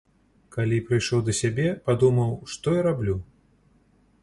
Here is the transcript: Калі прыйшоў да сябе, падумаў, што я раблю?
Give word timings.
Калі 0.55 0.79
прыйшоў 0.87 1.21
да 1.27 1.35
сябе, 1.41 1.67
падумаў, 1.91 2.33
што 2.55 2.67
я 2.79 2.83
раблю? 2.91 3.15